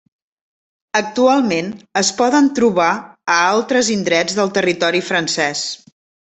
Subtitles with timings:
[0.99, 1.69] Actualment
[2.01, 2.89] es poden trobar
[3.35, 5.67] a altres indrets del territori francès.